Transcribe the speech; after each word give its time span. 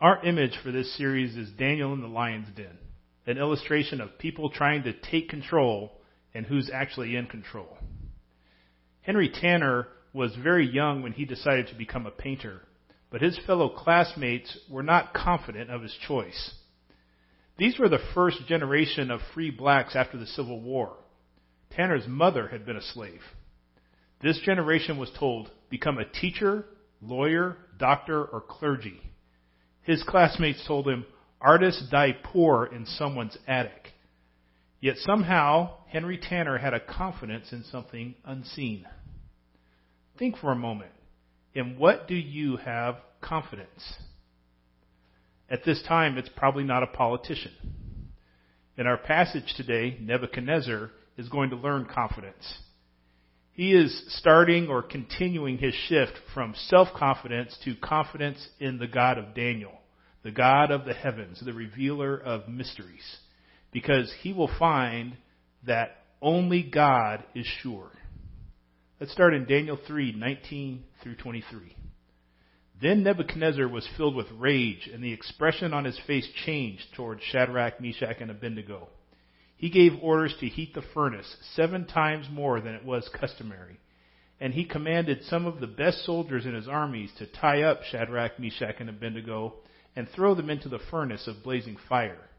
Our 0.00 0.24
image 0.24 0.56
for 0.62 0.72
this 0.72 0.96
series 0.96 1.36
is 1.36 1.50
Daniel 1.50 1.92
in 1.92 2.00
the 2.00 2.08
lion's 2.08 2.48
den, 2.56 2.78
an 3.26 3.36
illustration 3.36 4.00
of 4.00 4.18
people 4.18 4.48
trying 4.48 4.84
to 4.84 4.94
take 4.94 5.28
control 5.28 5.92
and 6.32 6.46
who's 6.46 6.70
actually 6.72 7.16
in 7.16 7.26
control. 7.26 7.76
Henry 9.02 9.28
Tanner 9.28 9.88
was 10.14 10.34
very 10.42 10.66
young 10.66 11.02
when 11.02 11.12
he 11.12 11.26
decided 11.26 11.66
to 11.68 11.74
become 11.74 12.06
a 12.06 12.10
painter, 12.10 12.62
but 13.10 13.20
his 13.20 13.38
fellow 13.46 13.68
classmates 13.68 14.56
were 14.70 14.82
not 14.82 15.12
confident 15.12 15.70
of 15.70 15.82
his 15.82 15.94
choice. 16.08 16.54
These 17.58 17.78
were 17.78 17.90
the 17.90 17.98
first 18.14 18.46
generation 18.46 19.10
of 19.10 19.20
free 19.34 19.50
blacks 19.50 19.94
after 19.94 20.16
the 20.16 20.26
Civil 20.26 20.62
War. 20.62 20.96
Tanner's 21.76 22.08
mother 22.08 22.48
had 22.48 22.64
been 22.64 22.76
a 22.76 22.82
slave. 22.82 23.20
This 24.22 24.40
generation 24.46 24.96
was 24.96 25.10
told, 25.18 25.50
become 25.68 25.98
a 25.98 26.08
teacher, 26.08 26.64
lawyer, 27.02 27.58
doctor, 27.78 28.24
or 28.24 28.40
clergy. 28.40 28.98
His 29.90 30.04
classmates 30.04 30.64
told 30.68 30.86
him, 30.86 31.04
artists 31.40 31.90
die 31.90 32.16
poor 32.22 32.64
in 32.64 32.86
someone's 32.86 33.36
attic. 33.48 33.88
Yet 34.80 34.98
somehow, 34.98 35.78
Henry 35.88 36.16
Tanner 36.16 36.58
had 36.58 36.74
a 36.74 36.78
confidence 36.78 37.50
in 37.50 37.64
something 37.64 38.14
unseen. 38.24 38.86
Think 40.16 40.36
for 40.36 40.52
a 40.52 40.56
moment. 40.56 40.92
In 41.54 41.76
what 41.76 42.06
do 42.06 42.14
you 42.14 42.56
have 42.58 42.98
confidence? 43.20 43.94
At 45.50 45.64
this 45.64 45.82
time, 45.82 46.18
it's 46.18 46.30
probably 46.36 46.62
not 46.62 46.84
a 46.84 46.86
politician. 46.86 47.50
In 48.78 48.86
our 48.86 48.96
passage 48.96 49.54
today, 49.56 49.98
Nebuchadnezzar 50.00 50.92
is 51.16 51.28
going 51.28 51.50
to 51.50 51.56
learn 51.56 51.88
confidence. 51.92 52.58
He 53.54 53.72
is 53.72 54.04
starting 54.06 54.68
or 54.68 54.84
continuing 54.84 55.58
his 55.58 55.74
shift 55.74 56.12
from 56.32 56.54
self-confidence 56.68 57.58
to 57.64 57.74
confidence 57.74 58.48
in 58.60 58.78
the 58.78 58.86
God 58.86 59.18
of 59.18 59.34
Daniel, 59.34 59.79
the 60.22 60.30
God 60.30 60.70
of 60.70 60.84
the 60.84 60.94
heavens, 60.94 61.40
the 61.44 61.52
revealer 61.52 62.16
of 62.16 62.48
mysteries, 62.48 63.18
because 63.72 64.12
he 64.22 64.32
will 64.32 64.50
find 64.58 65.16
that 65.66 65.96
only 66.20 66.62
God 66.62 67.24
is 67.34 67.46
sure. 67.62 67.90
Let's 69.00 69.12
start 69.12 69.32
in 69.32 69.46
Daniel 69.46 69.78
3, 69.86 70.12
19 70.12 70.84
through 71.02 71.16
23. 71.16 71.76
Then 72.82 73.02
Nebuchadnezzar 73.02 73.68
was 73.68 73.88
filled 73.96 74.14
with 74.14 74.30
rage, 74.38 74.88
and 74.92 75.02
the 75.02 75.12
expression 75.12 75.74
on 75.74 75.84
his 75.84 75.98
face 76.06 76.26
changed 76.46 76.84
toward 76.94 77.20
Shadrach, 77.22 77.80
Meshach, 77.80 78.16
and 78.20 78.30
Abednego. 78.30 78.88
He 79.56 79.68
gave 79.68 79.92
orders 80.02 80.34
to 80.40 80.48
heat 80.48 80.72
the 80.74 80.82
furnace 80.94 81.36
seven 81.54 81.86
times 81.86 82.26
more 82.30 82.60
than 82.60 82.74
it 82.74 82.84
was 82.84 83.10
customary. 83.20 83.78
And 84.40 84.54
he 84.54 84.64
commanded 84.64 85.22
some 85.24 85.44
of 85.44 85.60
the 85.60 85.66
best 85.66 86.06
soldiers 86.06 86.46
in 86.46 86.54
his 86.54 86.66
armies 86.66 87.10
to 87.18 87.26
tie 87.26 87.62
up 87.62 87.82
Shadrach, 87.82 88.40
Meshach, 88.40 88.76
and 88.80 88.88
Abednego 88.88 89.56
and 89.96 90.08
throw 90.08 90.34
them 90.34 90.50
into 90.50 90.68
the 90.68 90.78
furnace 90.90 91.26
of 91.26 91.42
blazing 91.42 91.76
fire. 91.88 92.30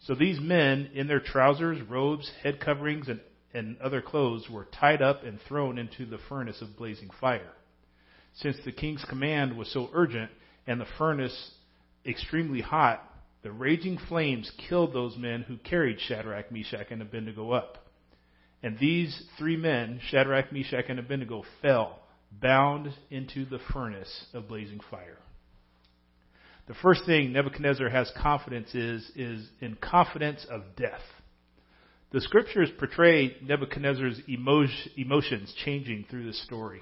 So 0.00 0.14
these 0.14 0.40
men, 0.40 0.90
in 0.94 1.06
their 1.06 1.20
trousers, 1.20 1.80
robes, 1.88 2.30
head 2.42 2.60
coverings, 2.60 3.08
and, 3.08 3.20
and 3.52 3.78
other 3.80 4.00
clothes, 4.00 4.48
were 4.50 4.66
tied 4.66 5.02
up 5.02 5.24
and 5.24 5.38
thrown 5.46 5.78
into 5.78 6.06
the 6.06 6.18
furnace 6.28 6.62
of 6.62 6.76
blazing 6.76 7.10
fire. 7.20 7.52
Since 8.34 8.58
the 8.64 8.72
king's 8.72 9.04
command 9.04 9.56
was 9.56 9.70
so 9.72 9.90
urgent 9.92 10.30
and 10.66 10.80
the 10.80 10.86
furnace 10.96 11.52
extremely 12.06 12.60
hot, 12.60 13.02
the 13.42 13.50
raging 13.50 13.98
flames 14.08 14.50
killed 14.68 14.92
those 14.92 15.16
men 15.16 15.42
who 15.42 15.56
carried 15.56 16.00
Shadrach, 16.00 16.52
Meshach, 16.52 16.86
and 16.90 17.02
Abednego 17.02 17.52
up. 17.52 17.78
And 18.62 18.78
these 18.78 19.22
three 19.38 19.56
men, 19.56 20.00
Shadrach, 20.10 20.52
Meshach, 20.52 20.84
and 20.88 20.98
Abednego, 20.98 21.44
fell, 21.62 22.00
bound 22.30 22.94
into 23.10 23.44
the 23.46 23.58
furnace 23.72 24.26
of 24.34 24.48
blazing 24.48 24.80
fire. 24.90 25.18
The 26.70 26.76
first 26.82 27.04
thing 27.04 27.32
Nebuchadnezzar 27.32 27.88
has 27.88 28.12
confidence 28.16 28.72
is, 28.76 29.10
is 29.16 29.44
in 29.60 29.74
confidence 29.74 30.46
of 30.48 30.76
death. 30.76 31.00
The 32.12 32.20
scriptures 32.20 32.70
portray 32.78 33.36
Nebuchadnezzar's 33.42 34.20
emotions 34.28 35.52
changing 35.64 36.04
through 36.08 36.26
the 36.26 36.32
story. 36.32 36.80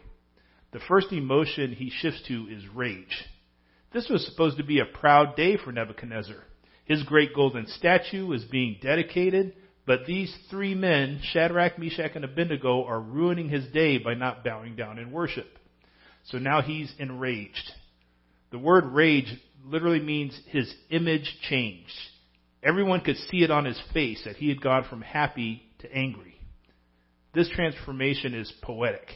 The 0.72 0.81
first 0.88 1.10
emotion 1.10 1.72
he 1.72 1.88
shifts 1.88 2.21
to 2.28 2.48
is 2.50 2.69
rage. 2.75 3.25
This 3.94 4.10
was 4.10 4.27
supposed 4.27 4.59
to 4.59 4.62
be 4.62 4.81
a 4.81 4.84
proud 4.84 5.37
day 5.37 5.56
for 5.56 5.72
Nebuchadnezzar. 5.72 6.44
His 6.84 7.03
great 7.04 7.34
golden 7.34 7.66
statue 7.66 8.31
is 8.32 8.44
being 8.44 8.77
dedicated, 8.82 9.54
but 9.87 10.04
these 10.04 10.37
three 10.50 10.75
men, 10.75 11.19
Shadrach, 11.32 11.78
Meshach, 11.78 12.12
and 12.15 12.27
Abednego, 12.27 12.84
are 12.84 13.00
ruining 13.00 13.48
his 13.48 13.66
day 13.69 13.97
by 13.97 14.12
not 14.12 14.44
bowing 14.44 14.77
down 14.77 14.98
in 14.98 15.12
worship. 15.12 15.48
So 16.25 16.37
now 16.37 16.60
he's 16.60 16.93
enraged. 16.98 17.72
The 18.50 18.59
word 18.59 18.84
rage 18.84 19.34
literally 19.65 20.01
means 20.01 20.39
his 20.47 20.73
image 20.91 21.39
changed. 21.49 21.93
Everyone 22.63 23.01
could 23.01 23.17
see 23.17 23.43
it 23.43 23.51
on 23.51 23.65
his 23.65 23.81
face 23.93 24.23
that 24.25 24.37
he 24.37 24.49
had 24.49 24.61
gone 24.61 24.85
from 24.89 25.01
happy 25.01 25.63
to 25.81 25.93
angry. 25.93 26.35
This 27.35 27.49
transformation 27.51 28.35
is 28.35 28.53
poetic. 28.63 29.07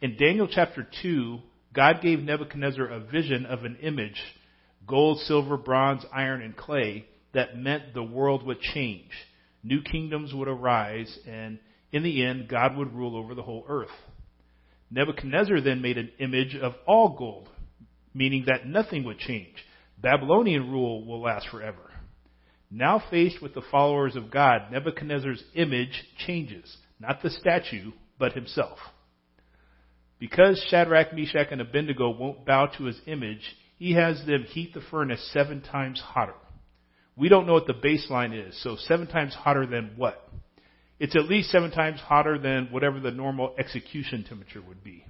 In 0.00 0.16
Daniel 0.16 0.48
chapter 0.50 0.86
2, 1.02 1.38
God 1.72 2.00
gave 2.00 2.20
Nebuchadnezzar 2.20 2.86
a 2.86 3.00
vision 3.00 3.44
of 3.46 3.64
an 3.64 3.78
image, 3.82 4.20
gold, 4.86 5.18
silver, 5.20 5.56
bronze, 5.56 6.04
iron, 6.12 6.40
and 6.40 6.56
clay, 6.56 7.04
that 7.34 7.58
meant 7.58 7.94
the 7.94 8.02
world 8.02 8.46
would 8.46 8.60
change. 8.60 9.10
New 9.62 9.82
kingdoms 9.82 10.32
would 10.32 10.48
arise, 10.48 11.18
and 11.26 11.58
in 11.92 12.02
the 12.02 12.24
end, 12.24 12.48
God 12.48 12.76
would 12.76 12.94
rule 12.94 13.16
over 13.16 13.34
the 13.34 13.42
whole 13.42 13.64
earth. 13.68 13.88
Nebuchadnezzar 14.90 15.60
then 15.60 15.82
made 15.82 15.98
an 15.98 16.10
image 16.18 16.56
of 16.56 16.74
all 16.86 17.16
gold, 17.18 17.48
meaning 18.14 18.44
that 18.46 18.66
nothing 18.66 19.04
would 19.04 19.18
change. 19.18 19.54
Babylonian 20.00 20.70
rule 20.70 21.04
will 21.04 21.20
last 21.20 21.48
forever. 21.48 21.90
Now 22.70 23.02
faced 23.10 23.42
with 23.42 23.54
the 23.54 23.62
followers 23.70 24.14
of 24.14 24.30
God, 24.30 24.70
Nebuchadnezzar's 24.70 25.42
image 25.54 26.04
changes. 26.26 26.76
Not 27.00 27.22
the 27.22 27.30
statue, 27.30 27.92
but 28.18 28.32
himself. 28.32 28.78
Because 30.18 30.62
Shadrach, 30.68 31.14
Meshach, 31.14 31.48
and 31.50 31.60
Abednego 31.60 32.10
won't 32.10 32.44
bow 32.44 32.66
to 32.66 32.84
his 32.84 33.00
image, 33.06 33.56
he 33.76 33.92
has 33.94 34.24
them 34.26 34.44
heat 34.44 34.74
the 34.74 34.80
furnace 34.80 35.30
seven 35.32 35.62
times 35.62 36.00
hotter. 36.00 36.34
We 37.16 37.28
don't 37.28 37.46
know 37.46 37.54
what 37.54 37.66
the 37.66 37.74
baseline 37.74 38.48
is, 38.48 38.60
so 38.62 38.76
seven 38.76 39.06
times 39.06 39.34
hotter 39.34 39.66
than 39.66 39.92
what? 39.96 40.28
It's 40.98 41.16
at 41.16 41.28
least 41.28 41.50
seven 41.50 41.70
times 41.70 42.00
hotter 42.00 42.38
than 42.38 42.68
whatever 42.70 42.98
the 42.98 43.12
normal 43.12 43.54
execution 43.58 44.24
temperature 44.24 44.62
would 44.66 44.82
be. 44.82 45.04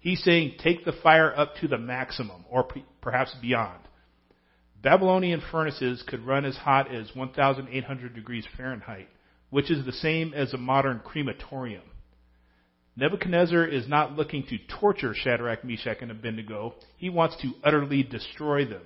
He's 0.00 0.22
saying 0.22 0.54
take 0.62 0.84
the 0.84 0.92
fire 1.02 1.34
up 1.36 1.56
to 1.56 1.68
the 1.68 1.78
maximum, 1.78 2.44
or 2.50 2.66
perhaps 3.00 3.34
beyond. 3.40 3.80
Babylonian 4.82 5.42
furnaces 5.50 6.02
could 6.06 6.26
run 6.26 6.44
as 6.44 6.56
hot 6.56 6.94
as 6.94 7.14
1,800 7.14 8.14
degrees 8.14 8.46
Fahrenheit, 8.56 9.08
which 9.50 9.70
is 9.70 9.84
the 9.84 9.92
same 9.92 10.32
as 10.34 10.52
a 10.52 10.58
modern 10.58 11.00
crematorium. 11.04 11.82
Nebuchadnezzar 12.96 13.64
is 13.64 13.88
not 13.88 14.16
looking 14.16 14.44
to 14.44 14.58
torture 14.80 15.14
Shadrach, 15.14 15.64
Meshach, 15.64 15.98
and 16.00 16.10
Abednego. 16.10 16.74
He 16.96 17.10
wants 17.10 17.36
to 17.42 17.54
utterly 17.64 18.02
destroy 18.02 18.64
them. 18.64 18.82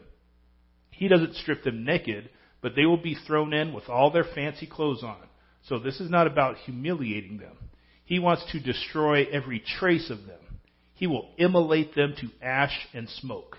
He 0.91 1.09
doesn't 1.09 1.35
strip 1.35 1.65
them 1.65 1.85
naked, 1.85 2.31
but 2.61 2.75
they 2.77 2.87
will 2.87 3.03
be 3.03 3.17
thrown 3.27 3.53
in 3.53 3.73
with 3.73 3.89
all 3.89 4.11
their 4.11 4.25
fancy 4.25 4.67
clothes 4.67 5.03
on. 5.03 5.17
So 5.65 5.79
this 5.79 6.01
is 6.01 6.11
not 6.11 6.27
about 6.27 6.59
humiliating 6.59 7.39
them. 7.39 7.57
He 8.05 8.19
wants 8.19 8.45
to 8.53 8.61
destroy 8.61 9.25
every 9.25 9.61
trace 9.61 10.11
of 10.11 10.27
them. 10.27 10.61
He 10.95 11.07
will 11.07 11.31
immolate 11.39 11.95
them 11.95 12.15
to 12.21 12.29
ash 12.45 12.87
and 12.93 13.09
smoke. 13.09 13.59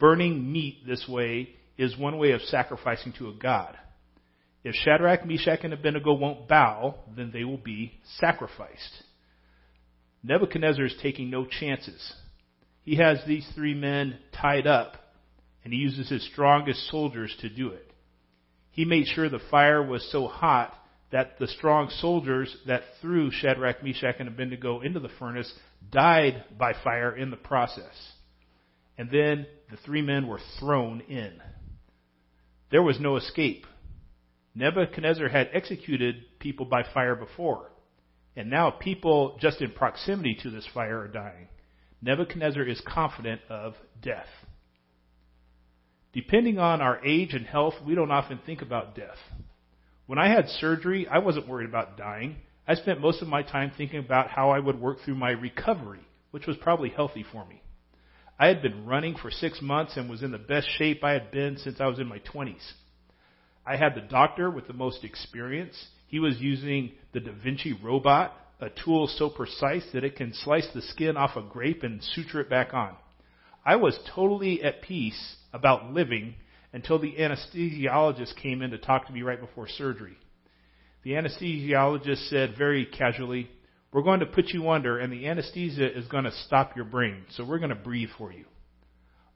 Burning 0.00 0.50
meat 0.50 0.86
this 0.86 1.06
way 1.06 1.50
is 1.78 1.96
one 1.96 2.18
way 2.18 2.32
of 2.32 2.40
sacrificing 2.42 3.12
to 3.18 3.28
a 3.28 3.34
god. 3.34 3.76
If 4.64 4.74
Shadrach, 4.74 5.24
Meshach, 5.24 5.60
and 5.62 5.72
Abednego 5.72 6.14
won't 6.14 6.48
bow, 6.48 6.96
then 7.16 7.30
they 7.32 7.44
will 7.44 7.58
be 7.58 8.00
sacrificed. 8.18 9.04
Nebuchadnezzar 10.22 10.84
is 10.84 10.94
taking 11.00 11.30
no 11.30 11.46
chances. 11.46 12.14
He 12.82 12.96
has 12.96 13.18
these 13.26 13.46
three 13.54 13.74
men 13.74 14.18
tied 14.32 14.66
up, 14.66 14.96
and 15.64 15.72
he 15.72 15.78
uses 15.78 16.08
his 16.08 16.26
strongest 16.32 16.90
soldiers 16.90 17.34
to 17.40 17.48
do 17.48 17.68
it. 17.68 17.90
He 18.72 18.84
made 18.84 19.06
sure 19.06 19.28
the 19.28 19.40
fire 19.50 19.82
was 19.82 20.06
so 20.10 20.26
hot 20.26 20.74
that 21.12 21.38
the 21.38 21.48
strong 21.48 21.90
soldiers 22.00 22.54
that 22.66 22.82
threw 23.00 23.30
Shadrach, 23.30 23.82
Meshach, 23.82 24.16
and 24.18 24.28
Abednego 24.28 24.80
into 24.80 25.00
the 25.00 25.10
furnace 25.18 25.52
died 25.90 26.44
by 26.56 26.72
fire 26.84 27.16
in 27.16 27.30
the 27.30 27.36
process. 27.36 27.94
And 28.96 29.10
then 29.10 29.46
the 29.70 29.76
three 29.78 30.02
men 30.02 30.26
were 30.26 30.40
thrown 30.58 31.00
in. 31.02 31.40
There 32.70 32.82
was 32.82 33.00
no 33.00 33.16
escape. 33.16 33.66
Nebuchadnezzar 34.54 35.28
had 35.28 35.50
executed 35.52 36.38
people 36.38 36.66
by 36.66 36.82
fire 36.94 37.14
before. 37.14 37.70
And 38.36 38.50
now 38.50 38.70
people 38.70 39.38
just 39.40 39.60
in 39.60 39.72
proximity 39.72 40.36
to 40.42 40.50
this 40.50 40.66
fire 40.72 41.00
are 41.00 41.08
dying. 41.08 41.48
Nebuchadnezzar 42.02 42.62
is 42.62 42.80
confident 42.86 43.40
of 43.48 43.74
death. 44.00 44.28
Depending 46.12 46.58
on 46.58 46.80
our 46.80 47.04
age 47.04 47.34
and 47.34 47.46
health, 47.46 47.74
we 47.86 47.94
don't 47.94 48.10
often 48.10 48.40
think 48.44 48.62
about 48.62 48.96
death. 48.96 49.18
When 50.06 50.18
I 50.18 50.28
had 50.28 50.48
surgery, 50.48 51.06
I 51.06 51.18
wasn't 51.18 51.46
worried 51.46 51.68
about 51.68 51.96
dying. 51.96 52.36
I 52.66 52.74
spent 52.74 53.00
most 53.00 53.22
of 53.22 53.28
my 53.28 53.42
time 53.42 53.72
thinking 53.76 54.00
about 54.00 54.30
how 54.30 54.50
I 54.50 54.58
would 54.58 54.80
work 54.80 54.98
through 55.04 55.14
my 55.16 55.30
recovery, 55.30 56.00
which 56.30 56.46
was 56.46 56.56
probably 56.56 56.88
healthy 56.88 57.24
for 57.30 57.46
me. 57.46 57.62
I 58.40 58.46
had 58.46 58.62
been 58.62 58.86
running 58.86 59.16
for 59.16 59.30
six 59.30 59.60
months 59.60 59.98
and 59.98 60.08
was 60.08 60.22
in 60.22 60.30
the 60.30 60.38
best 60.38 60.66
shape 60.78 61.04
I 61.04 61.12
had 61.12 61.30
been 61.30 61.58
since 61.58 61.78
I 61.78 61.86
was 61.88 61.98
in 61.98 62.08
my 62.08 62.20
20s. 62.20 62.72
I 63.66 63.76
had 63.76 63.94
the 63.94 64.00
doctor 64.00 64.50
with 64.50 64.66
the 64.66 64.72
most 64.72 65.04
experience. 65.04 65.76
He 66.06 66.20
was 66.20 66.40
using 66.40 66.92
the 67.12 67.20
Da 67.20 67.32
Vinci 67.44 67.74
robot, 67.74 68.34
a 68.58 68.70
tool 68.70 69.08
so 69.08 69.28
precise 69.28 69.84
that 69.92 70.04
it 70.04 70.16
can 70.16 70.32
slice 70.32 70.66
the 70.72 70.80
skin 70.80 71.18
off 71.18 71.36
a 71.36 71.42
grape 71.42 71.82
and 71.82 72.02
suture 72.02 72.40
it 72.40 72.48
back 72.48 72.72
on. 72.72 72.96
I 73.62 73.76
was 73.76 73.98
totally 74.14 74.64
at 74.64 74.80
peace 74.80 75.36
about 75.52 75.92
living 75.92 76.36
until 76.72 76.98
the 76.98 77.16
anesthesiologist 77.18 78.36
came 78.36 78.62
in 78.62 78.70
to 78.70 78.78
talk 78.78 79.06
to 79.06 79.12
me 79.12 79.20
right 79.20 79.38
before 79.38 79.68
surgery. 79.68 80.16
The 81.02 81.10
anesthesiologist 81.10 82.30
said 82.30 82.54
very 82.56 82.86
casually, 82.86 83.50
we're 83.92 84.02
going 84.02 84.20
to 84.20 84.26
put 84.26 84.48
you 84.48 84.70
under 84.70 84.98
and 84.98 85.12
the 85.12 85.26
anesthesia 85.26 85.96
is 85.96 86.06
going 86.06 86.24
to 86.24 86.32
stop 86.46 86.76
your 86.76 86.84
brain. 86.84 87.24
So 87.30 87.44
we're 87.44 87.58
going 87.58 87.70
to 87.70 87.74
breathe 87.74 88.10
for 88.16 88.32
you. 88.32 88.44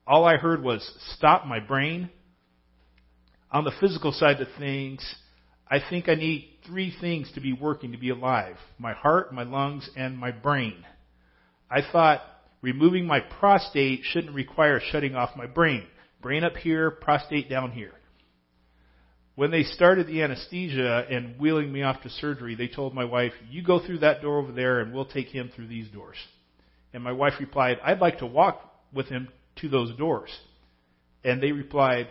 All 0.07 0.25
I 0.25 0.37
heard 0.37 0.63
was 0.63 0.89
stop 1.15 1.45
my 1.45 1.59
brain. 1.59 2.09
On 3.51 3.63
the 3.63 3.73
physical 3.79 4.11
side 4.11 4.39
of 4.39 4.47
things, 4.57 5.15
I 5.69 5.79
think 5.89 6.07
I 6.07 6.15
need 6.15 6.59
three 6.67 6.95
things 7.01 7.31
to 7.33 7.41
be 7.41 7.53
working 7.53 7.91
to 7.91 7.97
be 7.97 8.09
alive. 8.09 8.57
My 8.77 8.93
heart, 8.93 9.33
my 9.33 9.43
lungs, 9.43 9.89
and 9.95 10.17
my 10.17 10.31
brain. 10.31 10.85
I 11.69 11.81
thought 11.91 12.21
removing 12.61 13.05
my 13.05 13.19
prostate 13.19 14.01
shouldn't 14.03 14.35
require 14.35 14.79
shutting 14.79 15.15
off 15.15 15.35
my 15.35 15.47
brain. 15.47 15.85
Brain 16.21 16.43
up 16.43 16.55
here, 16.55 16.91
prostate 16.91 17.49
down 17.49 17.71
here. 17.71 17.93
When 19.35 19.51
they 19.51 19.63
started 19.63 20.07
the 20.07 20.23
anesthesia 20.23 21.05
and 21.09 21.37
wheeling 21.37 21.71
me 21.71 21.83
off 21.83 22.01
to 22.03 22.09
surgery, 22.09 22.55
they 22.55 22.69
told 22.69 22.93
my 22.93 23.03
wife, 23.03 23.33
you 23.49 23.61
go 23.61 23.85
through 23.85 23.99
that 23.99 24.21
door 24.21 24.39
over 24.39 24.53
there 24.53 24.79
and 24.79 24.93
we'll 24.93 25.05
take 25.05 25.27
him 25.27 25.51
through 25.53 25.67
these 25.67 25.89
doors. 25.89 26.15
And 26.93 27.03
my 27.03 27.11
wife 27.11 27.33
replied, 27.39 27.79
I'd 27.83 27.99
like 27.99 28.19
to 28.19 28.25
walk 28.25 28.61
with 28.93 29.07
him 29.07 29.27
to 29.57 29.67
those 29.67 29.95
doors. 29.97 30.29
And 31.25 31.43
they 31.43 31.51
replied, 31.51 32.07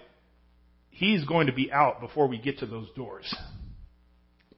he's 0.91 1.25
going 1.25 1.47
to 1.47 1.55
be 1.55 1.73
out 1.73 2.01
before 2.01 2.27
we 2.29 2.37
get 2.37 2.59
to 2.59 2.67
those 2.67 2.89
doors. 2.95 3.35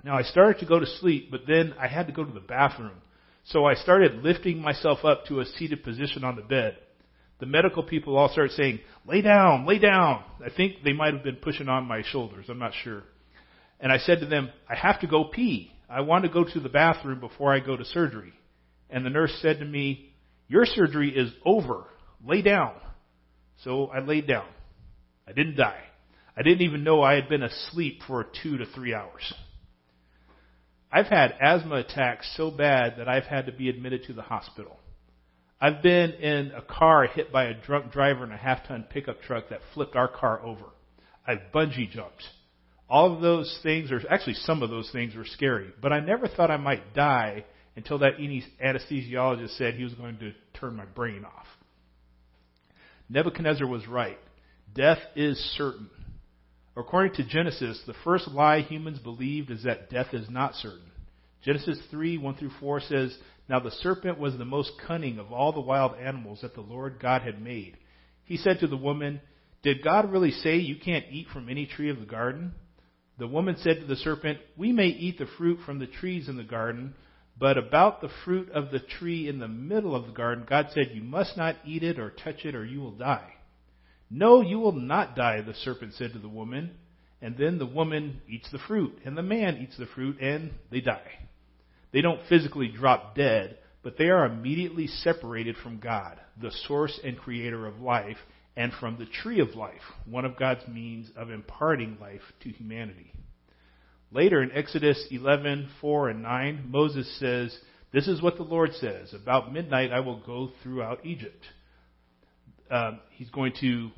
Now 0.03 0.17
I 0.17 0.23
started 0.23 0.59
to 0.61 0.67
go 0.67 0.81
to 0.81 0.87
sleep, 0.87 1.31
but 1.31 1.43
then 1.47 1.73
I 1.81 1.87
had 1.87 2.09
to 2.09 2.13
go 2.13 2.25
to 2.25 2.33
the 2.33 2.41
bathroom. 2.41 3.03
So 3.45 3.65
I 3.65 3.75
started 3.75 4.25
lifting 4.25 4.61
myself 4.61 5.05
up 5.05 5.27
to 5.27 5.39
a 5.39 5.47
seated 5.47 5.85
position 5.85 6.25
on 6.25 6.35
the 6.35 6.43
bed 6.43 6.79
the 7.39 7.47
medical 7.47 7.83
people 7.83 8.17
all 8.17 8.31
started 8.31 8.53
saying, 8.53 8.81
lay 9.07 9.21
down, 9.21 9.67
lay 9.67 9.79
down. 9.79 10.25
I 10.47 10.51
think 10.57 10.85
they 10.85 10.93
might 10.93 11.13
have 11.13 11.25
been 11.25 11.37
pushing 11.37 11.69
on 11.69 11.87
my 11.87 12.03
shoulders. 12.03 12.47
I'm 12.49 12.61
not 12.61 12.73
sure. 12.85 13.03
And 13.81 13.91
I 13.91 13.99
said 13.99 14.21
to 14.21 14.27
them, 14.27 14.49
I 14.71 14.77
have 14.77 15.01
to 15.01 15.09
go 15.09 15.25
pee. 15.25 15.73
I 15.91 16.03
want 16.03 16.25
to 16.25 16.31
go 16.31 16.45
to 16.45 16.61
the 16.61 16.69
bathroom 16.69 17.19
before 17.19 17.53
I 17.53 17.59
go 17.59 17.77
to 17.77 17.85
surgery. 17.85 18.33
And 18.89 19.05
the 19.05 19.11
nurse 19.11 19.37
said 19.43 19.59
to 19.59 19.65
me, 19.65 20.15
your 20.47 20.65
surgery 20.65 21.11
is 21.11 21.33
over. 21.45 21.85
Lay 22.25 22.43
down. 22.43 22.75
So 23.65 23.87
I 23.89 23.99
laid 23.99 24.29
down. 24.29 24.47
I 25.27 25.33
didn't 25.33 25.57
die. 25.57 25.83
I 26.37 26.43
didn't 26.43 26.63
even 26.63 26.85
know 26.85 27.03
I 27.03 27.15
had 27.15 27.29
been 27.29 27.43
asleep 27.43 28.03
for 28.07 28.25
two 28.43 28.59
to 28.59 28.67
three 28.67 28.95
hours. 28.95 29.35
I've 30.93 31.07
had 31.07 31.35
asthma 31.41 31.77
attacks 31.77 32.33
so 32.37 32.53
bad 32.53 32.99
that 32.99 33.09
I've 33.09 33.25
had 33.25 33.47
to 33.47 33.53
be 33.53 33.69
admitted 33.69 34.05
to 34.05 34.13
the 34.13 34.23
hospital. 34.23 34.79
I've 35.61 35.83
been 35.83 36.13
in 36.13 36.53
a 36.53 36.61
car 36.61 37.07
hit 37.07 37.33
by 37.33 37.45
a 37.45 37.55
drunk 37.55 37.91
driver 37.91 38.25
in 38.25 38.33
a 38.33 38.37
half 38.37 38.67
ton 38.67 38.85
pickup 38.91 39.23
truck 39.23 39.49
that 39.51 39.61
flipped 39.73 39.97
our 39.97 40.09
car 40.09 40.43
over. 40.43 40.65
I've 41.27 41.53
bungee 41.55 41.91
jumped. 41.91 42.23
All 42.89 43.15
of 43.15 43.21
those 43.21 43.59
things, 43.63 43.91
or 43.91 44.01
actually 44.09 44.35
some 44.35 44.63
of 44.63 44.71
those 44.71 44.91
things 44.93 45.15
were 45.15 45.25
scary, 45.25 45.73
but 45.81 45.93
I 45.93 46.01
never 46.01 46.29
thought 46.29 46.51
I 46.51 46.57
might 46.57 46.95
die 46.95 47.45
until 47.75 47.99
that 47.99 48.19
anesthesiologist 48.19 49.57
said 49.57 49.75
he 49.75 49.85
was 49.85 49.95
going 49.95 50.19
to 50.19 50.33
turn 50.59 50.77
my 50.77 50.85
brain 50.85 51.25
off. 51.25 51.47
Nebuchadnezzar 53.09 53.67
was 53.67 53.87
right. 53.89 54.19
Death 54.75 54.99
is 55.15 55.39
certain. 55.57 55.89
According 56.77 57.15
to 57.15 57.25
Genesis, 57.25 57.81
the 57.87 57.95
first 58.05 58.29
lie 58.29 58.61
humans 58.61 58.99
believed 58.99 59.51
is 59.51 59.65
that 59.65 59.91
death 59.91 60.13
is 60.13 60.29
not 60.29 60.55
certain. 60.55 60.91
Genesis 61.43 61.79
3, 61.91 62.19
1 62.19 62.35
through 62.35 62.51
4 62.61 62.81
says, 62.81 63.17
now 63.49 63.61
the 63.61 63.71
serpent 63.71 64.19
was 64.19 64.37
the 64.37 64.45
most 64.45 64.73
cunning 64.87 65.19
of 65.19 65.33
all 65.33 65.53
the 65.53 65.61
wild 65.61 65.97
animals 65.97 66.41
that 66.43 66.55
the 66.55 66.61
Lord 66.61 66.99
God 67.01 67.23
had 67.23 67.41
made. 67.41 67.77
He 68.25 68.37
said 68.37 68.61
to 68.61 68.67
the 68.67 68.77
woman, 68.77 69.21
Did 69.63 69.85
God 69.85 70.11
really 70.11 70.33
say 70.33 70.57
you 70.57 70.77
can't 70.77 71.07
eat 71.11 71.29
from 71.33 71.49
any 71.49 71.67
tree 71.67 71.91
of 71.91 72.01
the 72.01 72.07
garden? 72.07 72.55
The 73.19 73.29
woman 73.29 73.57
said 73.59 73.81
to 73.81 73.87
the 73.87 73.97
serpent, 73.97 74.39
We 74.57 74.73
may 74.73 74.89
eat 74.89 75.19
the 75.19 75.27
fruit 75.39 75.61
from 75.65 75.79
the 75.79 75.87
trees 75.87 76.29
in 76.29 76.37
the 76.37 76.45
garden, 76.45 76.95
but 77.39 77.57
about 77.57 78.01
the 78.01 78.11
fruit 78.25 78.51
of 78.51 78.71
the 78.71 78.81
tree 78.81 79.29
in 79.29 79.39
the 79.39 79.49
middle 79.49 79.95
of 79.95 80.07
the 80.07 80.13
garden, 80.13 80.45
God 80.49 80.69
said, 80.73 80.91
You 80.93 81.03
must 81.03 81.37
not 81.37 81.57
eat 81.65 81.83
it 81.83 81.99
or 81.99 82.11
touch 82.11 82.45
it 82.45 82.55
or 82.55 82.65
you 82.65 82.81
will 82.81 82.93
die. 82.93 83.33
No, 84.11 84.41
you 84.41 84.59
will 84.59 84.73
not 84.73 85.17
die, 85.17 85.41
the 85.41 85.55
serpent 85.55 85.95
said 85.95 86.13
to 86.13 86.19
the 86.19 86.29
woman. 86.29 86.77
And 87.23 87.37
then 87.37 87.59
the 87.59 87.67
woman 87.67 88.21
eats 88.29 88.51
the 88.51 88.59
fruit, 88.59 88.99
and 89.05 89.17
the 89.17 89.23
man 89.23 89.57
eats 89.57 89.77
the 89.79 89.87
fruit, 89.87 90.21
and 90.21 90.53
they 90.71 90.81
die. 90.81 91.26
They 91.97 92.03
don't 92.03 92.21
physically 92.29 92.69
drop 92.69 93.15
dead, 93.15 93.57
but 93.83 93.97
they 93.97 94.11
are 94.11 94.27
immediately 94.27 94.87
separated 94.87 95.57
from 95.57 95.79
God, 95.79 96.21
the 96.39 96.51
source 96.51 97.01
and 97.03 97.17
creator 97.17 97.67
of 97.67 97.81
life, 97.81 98.19
and 98.55 98.71
from 98.75 98.99
the 98.99 99.07
tree 99.07 99.41
of 99.41 99.55
life, 99.55 99.81
one 100.05 100.27
of 100.27 100.37
God's 100.37 100.69
means 100.69 101.11
of 101.17 101.31
imparting 101.31 101.97
life 101.99 102.21
to 102.41 102.51
humanity. 102.51 103.15
Later 104.11 104.43
in 104.43 104.53
Exodus 104.53 105.09
11:4 105.11 106.11
and 106.11 106.23
9, 106.23 106.71
Moses 106.71 107.11
says, 107.19 107.59
"This 107.93 108.09
is 108.09 108.21
what 108.21 108.37
the 108.37 108.43
Lord 108.43 108.75
says: 108.75 109.15
About 109.15 109.51
midnight 109.51 109.91
I 109.91 110.01
will 110.01 110.21
go 110.21 110.49
throughout 110.63 111.07
Egypt." 111.07 111.47
Um, 112.71 113.01
he's 113.13 113.31
going 113.31 113.55
to 113.61 113.91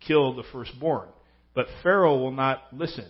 kill 0.00 0.32
the 0.34 0.42
firstborn, 0.50 1.08
but 1.54 1.68
Pharaoh 1.84 2.18
will 2.18 2.32
not 2.32 2.64
listen. 2.72 3.06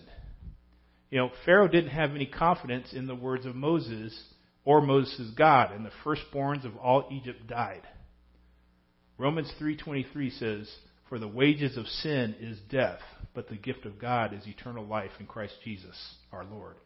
You 1.11 1.19
know, 1.19 1.31
Pharaoh 1.45 1.69
didn't 1.69 1.91
have 1.91 2.15
any 2.15 2.27
confidence 2.27 2.93
in 2.93 3.07
the 3.07 3.15
words 3.15 3.45
of 3.45 3.57
Moses 3.57 4.17
or 4.65 4.81
Moses' 4.81 5.31
God, 5.37 5.73
and 5.73 5.85
the 5.85 5.91
firstborns 6.05 6.65
of 6.65 6.77
all 6.77 7.09
Egypt 7.11 7.47
died. 7.49 7.83
Romans 9.19 9.53
3:23 9.59 10.31
says, 10.31 10.73
"For 11.09 11.19
the 11.19 11.29
wages 11.29 11.77
of 11.77 11.89
sin 11.89 12.35
is 12.39 12.61
death, 12.61 13.03
but 13.35 13.49
the 13.49 13.57
gift 13.57 13.87
of 13.87 13.99
God 13.99 14.33
is 14.33 14.47
eternal 14.47 14.87
life 14.87 15.11
in 15.19 15.27
Christ 15.27 15.61
Jesus, 15.65 16.17
our 16.33 16.45
Lord." 16.45 16.77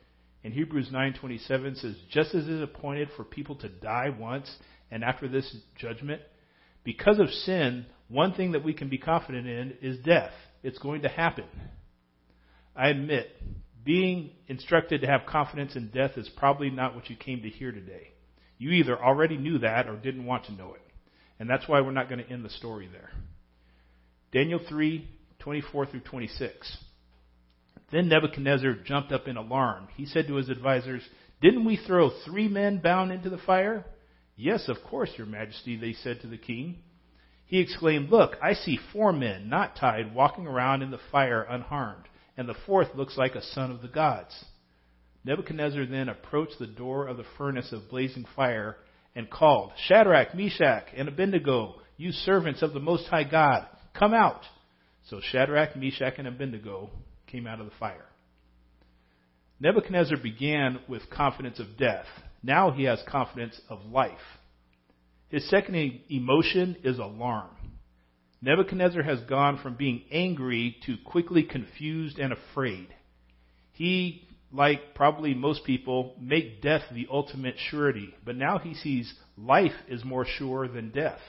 And 0.42 0.52
Hebrews 0.52 0.90
9:27 0.90 1.76
says, 1.76 1.96
"Just 2.08 2.34
as 2.34 2.48
it 2.48 2.54
is 2.54 2.62
appointed 2.62 3.10
for 3.10 3.24
people 3.24 3.56
to 3.56 3.68
die 3.68 4.08
once, 4.08 4.58
and 4.90 5.04
after 5.04 5.28
this 5.28 5.54
judgment, 5.76 6.22
because 6.82 7.18
of 7.18 7.30
sin, 7.30 7.86
one 8.08 8.32
thing 8.32 8.52
that 8.52 8.64
we 8.64 8.72
can 8.72 8.88
be 8.88 8.98
confident 8.98 9.46
in 9.46 9.72
is 9.82 9.98
death. 9.98 10.32
It's 10.62 10.78
going 10.78 11.02
to 11.02 11.08
happen." 11.08 11.46
I 12.74 12.88
admit 12.88 13.30
being 13.84 14.30
instructed 14.48 15.02
to 15.02 15.06
have 15.06 15.26
confidence 15.26 15.76
in 15.76 15.88
death 15.88 16.12
is 16.16 16.28
probably 16.36 16.70
not 16.70 16.94
what 16.94 17.10
you 17.10 17.16
came 17.16 17.42
to 17.42 17.48
hear 17.48 17.70
today. 17.70 18.12
You 18.56 18.70
either 18.70 19.00
already 19.00 19.36
knew 19.36 19.58
that 19.58 19.88
or 19.88 19.96
didn't 19.96 20.24
want 20.24 20.46
to 20.46 20.52
know 20.52 20.74
it. 20.74 20.80
And 21.38 21.50
that's 21.50 21.68
why 21.68 21.80
we're 21.80 21.90
not 21.90 22.08
going 22.08 22.24
to 22.24 22.30
end 22.30 22.44
the 22.44 22.50
story 22.50 22.88
there. 22.90 23.10
Daniel 24.32 24.60
3, 24.66 25.06
24 25.40 25.86
through 25.86 26.00
26. 26.00 26.76
Then 27.92 28.08
Nebuchadnezzar 28.08 28.74
jumped 28.84 29.12
up 29.12 29.28
in 29.28 29.36
alarm. 29.36 29.88
He 29.96 30.06
said 30.06 30.28
to 30.28 30.36
his 30.36 30.48
advisers, 30.48 31.02
Didn't 31.42 31.66
we 31.66 31.76
throw 31.76 32.10
three 32.24 32.48
men 32.48 32.78
bound 32.78 33.12
into 33.12 33.28
the 33.28 33.38
fire? 33.38 33.84
Yes, 34.36 34.68
of 34.68 34.78
course, 34.88 35.10
your 35.16 35.26
majesty, 35.26 35.76
they 35.76 35.92
said 35.92 36.20
to 36.22 36.26
the 36.26 36.38
king. 36.38 36.78
He 37.44 37.60
exclaimed, 37.60 38.08
Look, 38.10 38.36
I 38.42 38.54
see 38.54 38.78
four 38.92 39.12
men, 39.12 39.48
not 39.48 39.76
tied, 39.76 40.14
walking 40.14 40.46
around 40.46 40.82
in 40.82 40.90
the 40.90 41.00
fire 41.12 41.42
unharmed 41.42 42.04
and 42.36 42.48
the 42.48 42.54
fourth 42.66 42.88
looks 42.94 43.16
like 43.16 43.34
a 43.34 43.42
son 43.42 43.70
of 43.70 43.82
the 43.82 43.88
gods. 43.88 44.32
Nebuchadnezzar 45.24 45.86
then 45.86 46.08
approached 46.08 46.58
the 46.58 46.66
door 46.66 47.06
of 47.06 47.16
the 47.16 47.24
furnace 47.38 47.72
of 47.72 47.88
blazing 47.88 48.26
fire 48.36 48.76
and 49.14 49.30
called, 49.30 49.72
Shadrach, 49.86 50.34
Meshach, 50.34 50.86
and 50.96 51.08
Abednego, 51.08 51.76
you 51.96 52.12
servants 52.12 52.62
of 52.62 52.74
the 52.74 52.80
Most 52.80 53.06
High 53.06 53.24
God, 53.24 53.66
come 53.98 54.12
out. 54.12 54.42
So 55.08 55.20
Shadrach, 55.20 55.76
Meshach, 55.76 56.14
and 56.18 56.26
Abednego 56.26 56.90
came 57.26 57.46
out 57.46 57.60
of 57.60 57.66
the 57.66 57.72
fire. 57.78 58.06
Nebuchadnezzar 59.60 60.18
began 60.22 60.80
with 60.88 61.08
confidence 61.10 61.60
of 61.60 61.78
death. 61.78 62.06
Now 62.42 62.72
he 62.72 62.84
has 62.84 63.02
confidence 63.08 63.58
of 63.70 63.84
life. 63.86 64.18
His 65.28 65.48
second 65.48 66.00
emotion 66.10 66.76
is 66.84 66.98
alarm. 66.98 67.50
Nebuchadnezzar 68.44 69.02
has 69.02 69.20
gone 69.20 69.58
from 69.62 69.74
being 69.74 70.02
angry 70.12 70.76
to 70.84 70.98
quickly 71.02 71.44
confused 71.44 72.18
and 72.18 72.30
afraid. 72.30 72.88
He, 73.72 74.28
like 74.52 74.94
probably 74.94 75.32
most 75.32 75.64
people, 75.64 76.14
make 76.20 76.60
death 76.60 76.82
the 76.92 77.06
ultimate 77.10 77.54
surety, 77.70 78.14
but 78.22 78.36
now 78.36 78.58
he 78.58 78.74
sees 78.74 79.14
life 79.38 79.72
is 79.88 80.04
more 80.04 80.26
sure 80.26 80.68
than 80.68 80.90
death. 80.90 81.20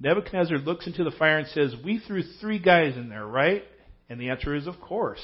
Nebuchadnezzar 0.00 0.58
looks 0.58 0.88
into 0.88 1.04
the 1.04 1.12
fire 1.12 1.38
and 1.38 1.46
says, 1.46 1.76
We 1.84 2.00
threw 2.00 2.24
three 2.40 2.58
guys 2.58 2.96
in 2.96 3.08
there, 3.08 3.24
right? 3.24 3.62
And 4.10 4.20
the 4.20 4.30
answer 4.30 4.56
is, 4.56 4.66
Of 4.66 4.80
course. 4.80 5.22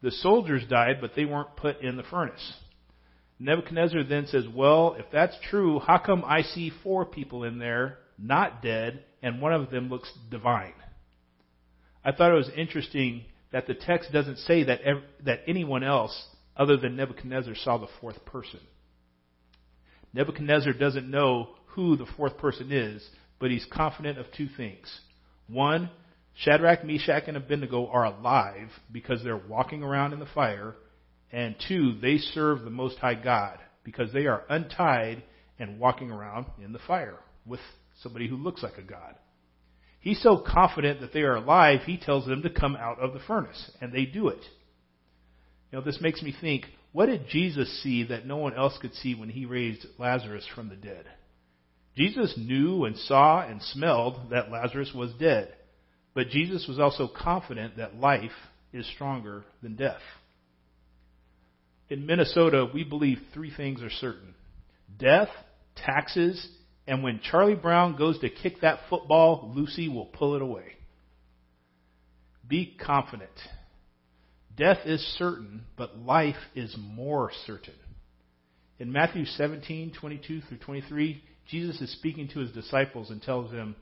The 0.00 0.12
soldiers 0.12 0.62
died, 0.66 0.96
but 1.02 1.10
they 1.14 1.26
weren't 1.26 1.56
put 1.56 1.82
in 1.82 1.98
the 1.98 2.04
furnace. 2.04 2.54
Nebuchadnezzar 3.38 4.04
then 4.04 4.28
says, 4.28 4.46
Well, 4.48 4.96
if 4.98 5.04
that's 5.12 5.36
true, 5.50 5.78
how 5.78 5.98
come 5.98 6.24
I 6.24 6.40
see 6.40 6.72
four 6.82 7.04
people 7.04 7.44
in 7.44 7.58
there, 7.58 7.98
not 8.18 8.62
dead, 8.62 9.04
and 9.24 9.40
one 9.40 9.54
of 9.54 9.70
them 9.70 9.88
looks 9.88 10.12
divine. 10.30 10.74
I 12.04 12.12
thought 12.12 12.30
it 12.30 12.36
was 12.36 12.50
interesting 12.54 13.24
that 13.52 13.66
the 13.66 13.72
text 13.72 14.12
doesn't 14.12 14.36
say 14.36 14.64
that 14.64 14.82
ev- 14.82 15.02
that 15.24 15.40
anyone 15.46 15.82
else 15.82 16.26
other 16.54 16.76
than 16.76 16.94
Nebuchadnezzar 16.94 17.54
saw 17.54 17.78
the 17.78 17.88
fourth 18.02 18.22
person. 18.26 18.60
Nebuchadnezzar 20.12 20.74
doesn't 20.74 21.10
know 21.10 21.54
who 21.68 21.96
the 21.96 22.06
fourth 22.18 22.36
person 22.36 22.70
is, 22.70 23.02
but 23.38 23.50
he's 23.50 23.66
confident 23.72 24.18
of 24.18 24.26
two 24.36 24.46
things. 24.58 25.00
One, 25.48 25.88
Shadrach, 26.34 26.84
Meshach, 26.84 27.24
and 27.26 27.38
Abednego 27.38 27.86
are 27.86 28.04
alive 28.04 28.68
because 28.92 29.24
they're 29.24 29.38
walking 29.38 29.82
around 29.82 30.12
in 30.12 30.20
the 30.20 30.26
fire. 30.34 30.74
And 31.32 31.56
two, 31.66 31.94
they 32.00 32.18
serve 32.18 32.62
the 32.62 32.70
Most 32.70 32.98
High 32.98 33.14
God 33.14 33.58
because 33.84 34.12
they 34.12 34.26
are 34.26 34.44
untied 34.50 35.22
and 35.58 35.80
walking 35.80 36.10
around 36.10 36.46
in 36.62 36.72
the 36.72 36.78
fire 36.80 37.18
with 37.46 37.60
somebody 38.02 38.28
who 38.28 38.36
looks 38.36 38.62
like 38.62 38.78
a 38.78 38.82
God. 38.82 39.14
He's 40.00 40.22
so 40.22 40.36
confident 40.46 41.00
that 41.00 41.12
they 41.12 41.22
are 41.22 41.36
alive, 41.36 41.80
he 41.86 41.96
tells 41.96 42.26
them 42.26 42.42
to 42.42 42.50
come 42.50 42.76
out 42.76 42.98
of 42.98 43.14
the 43.14 43.20
furnace, 43.20 43.70
and 43.80 43.92
they 43.92 44.04
do 44.04 44.28
it. 44.28 44.42
You 45.72 45.78
know, 45.78 45.84
this 45.84 46.00
makes 46.00 46.22
me 46.22 46.34
think, 46.38 46.66
what 46.92 47.06
did 47.06 47.28
Jesus 47.28 47.82
see 47.82 48.04
that 48.04 48.26
no 48.26 48.36
one 48.36 48.54
else 48.54 48.76
could 48.80 48.94
see 48.94 49.14
when 49.14 49.30
he 49.30 49.46
raised 49.46 49.86
Lazarus 49.98 50.46
from 50.54 50.68
the 50.68 50.76
dead? 50.76 51.06
Jesus 51.96 52.34
knew 52.36 52.84
and 52.84 52.96
saw 52.96 53.40
and 53.40 53.62
smelled 53.62 54.30
that 54.30 54.50
Lazarus 54.50 54.92
was 54.94 55.12
dead. 55.18 55.54
But 56.12 56.28
Jesus 56.28 56.66
was 56.68 56.78
also 56.78 57.08
confident 57.08 57.76
that 57.76 57.96
life 57.96 58.30
is 58.72 58.86
stronger 58.94 59.44
than 59.62 59.76
death. 59.76 60.00
In 61.88 62.06
Minnesota, 62.06 62.68
we 62.72 62.84
believe 62.84 63.18
three 63.32 63.52
things 63.54 63.82
are 63.82 63.90
certain 63.90 64.34
death, 64.98 65.28
taxes, 65.76 66.46
and 66.86 67.02
when 67.02 67.20
Charlie 67.20 67.54
Brown 67.54 67.96
goes 67.96 68.18
to 68.20 68.28
kick 68.28 68.60
that 68.60 68.80
football, 68.90 69.52
Lucy 69.54 69.88
will 69.88 70.06
pull 70.06 70.34
it 70.34 70.42
away. 70.42 70.76
Be 72.46 72.76
confident. 72.78 73.30
Death 74.56 74.80
is 74.84 75.00
certain, 75.18 75.62
but 75.76 75.98
life 75.98 76.36
is 76.54 76.76
more 76.78 77.30
certain. 77.46 77.74
In 78.78 78.92
Matthew 78.92 79.24
17:22 79.24 80.42
through 80.42 80.58
23, 80.58 81.22
Jesus 81.46 81.80
is 81.80 81.90
speaking 81.92 82.28
to 82.28 82.40
his 82.40 82.52
disciples 82.52 83.10
and 83.10 83.22
tells 83.22 83.50
them, 83.50 83.76